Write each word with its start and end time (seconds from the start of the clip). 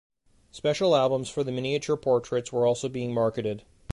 Special 0.49 0.95
albums 0.95 1.29
for 1.29 1.43
the 1.43 1.51
miniature 1.51 1.95
portraits 1.95 2.51
were 2.51 2.65
also 2.65 2.89
being 2.89 3.13
marketed. 3.13 3.63